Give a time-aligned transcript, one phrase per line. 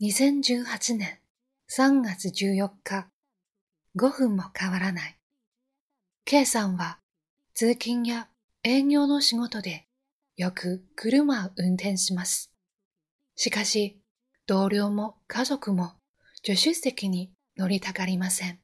[0.00, 1.18] 2018年
[1.68, 3.08] 3月14日、
[3.96, 5.18] 5分も変わらない。
[6.24, 7.00] K さんは
[7.52, 8.28] 通勤や
[8.62, 9.88] 営業の仕事で
[10.36, 12.52] よく車を運転します。
[13.34, 14.00] しかし、
[14.46, 15.94] 同僚も家族も
[16.44, 18.60] 助手席に乗りたがりません。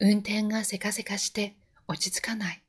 [0.00, 1.54] 運転がせかせかして
[1.86, 2.64] 落ち着かない。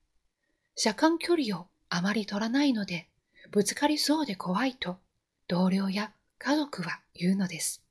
[0.76, 3.10] 車間距離をあまり取らないので、
[3.50, 4.98] ぶつかりそうで怖いと
[5.48, 6.12] 同僚や
[6.48, 7.82] 家族は言うのです。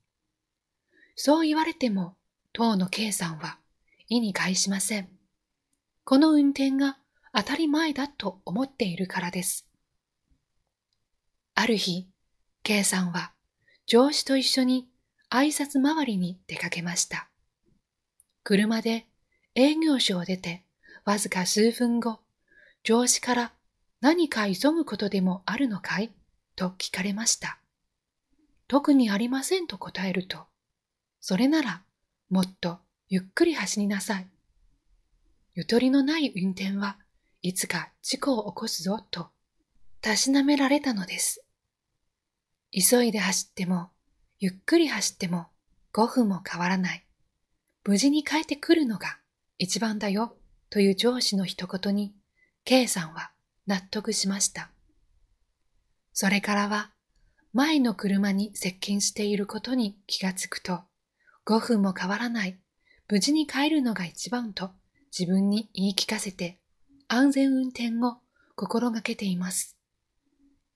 [1.17, 2.15] そう言われても、
[2.53, 3.57] 当の K さんは
[4.07, 5.09] 意に介しません。
[6.05, 6.97] この運転が
[7.33, 9.67] 当たり前だと思っているからです。
[11.53, 12.07] ある日、
[12.63, 13.33] K さんは
[13.87, 14.87] 上司と一緒に
[15.29, 17.27] 挨拶回りに出かけました。
[18.45, 19.05] 車で
[19.55, 20.63] 営業所を出て
[21.03, 22.21] わずか数分後、
[22.83, 23.51] 上司から
[23.99, 26.13] 何か急ぐことでもあるのかい？
[26.55, 27.59] と聞かれました。
[28.67, 30.47] 特にありませんと答えると、
[31.19, 31.83] それなら
[32.29, 34.27] もっとゆっくり走りなさい。
[35.53, 36.97] ゆとりのない運転は
[37.41, 39.29] いつか事故を起こすぞと、
[40.01, 41.45] たしなめられたのです。
[42.71, 43.91] 急いで走っても、
[44.39, 45.47] ゆっくり走っても
[45.93, 47.05] 5分も変わらない。
[47.85, 49.19] 無事に帰ってくるのが
[49.59, 50.35] 一番だよ
[50.71, 52.15] という上司の一言に、
[52.63, 53.31] K さんは
[53.67, 54.71] 納得しました。
[56.11, 56.94] それからは
[57.55, 60.81] 前の車に接近していることに気がつくと、
[61.45, 62.59] 5分も変わらない、
[63.07, 64.71] 無事に帰るのが一番と
[65.17, 66.59] 自分に言い聞かせて
[67.07, 68.17] 安全運転を
[68.57, 69.77] 心がけています。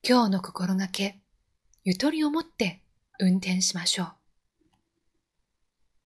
[0.08, 1.19] 今日の心がけ、
[1.83, 2.81] ゆとりを持って
[3.19, 4.19] 運転しましょう。